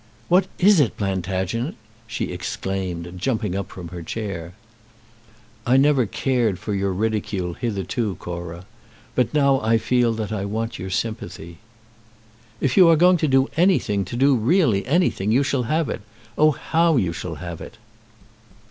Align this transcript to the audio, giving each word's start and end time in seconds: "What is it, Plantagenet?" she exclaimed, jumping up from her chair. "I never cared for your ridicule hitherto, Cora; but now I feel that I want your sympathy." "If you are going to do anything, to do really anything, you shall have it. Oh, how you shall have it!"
"What 0.29 0.47
is 0.57 0.79
it, 0.79 0.97
Plantagenet?" 0.97 1.75
she 2.07 2.31
exclaimed, 2.31 3.13
jumping 3.19 3.55
up 3.55 3.69
from 3.69 3.89
her 3.89 4.01
chair. 4.01 4.53
"I 5.63 5.77
never 5.77 6.07
cared 6.07 6.57
for 6.57 6.73
your 6.73 6.91
ridicule 6.91 7.53
hitherto, 7.53 8.15
Cora; 8.15 8.65
but 9.13 9.31
now 9.31 9.59
I 9.61 9.77
feel 9.77 10.11
that 10.13 10.31
I 10.31 10.43
want 10.43 10.79
your 10.79 10.89
sympathy." 10.89 11.59
"If 12.59 12.77
you 12.77 12.89
are 12.89 12.95
going 12.95 13.17
to 13.17 13.27
do 13.27 13.47
anything, 13.55 14.03
to 14.05 14.15
do 14.15 14.35
really 14.35 14.83
anything, 14.87 15.31
you 15.31 15.43
shall 15.43 15.69
have 15.69 15.87
it. 15.87 16.01
Oh, 16.35 16.49
how 16.49 16.97
you 16.97 17.13
shall 17.13 17.35
have 17.35 17.61
it!" 17.61 17.77